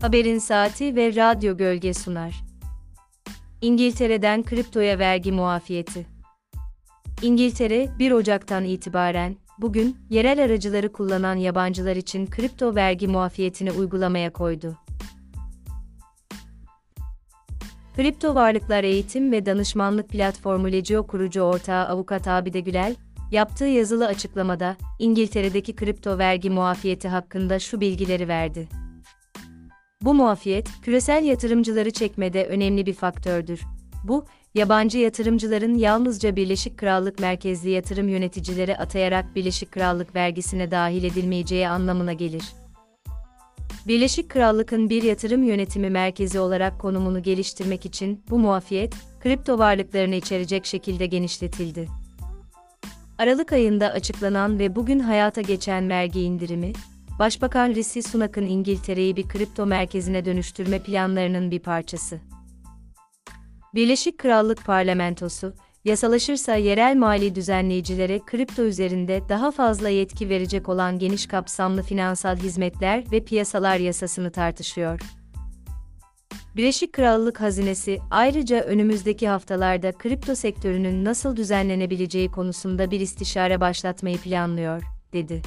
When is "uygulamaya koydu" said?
13.72-14.76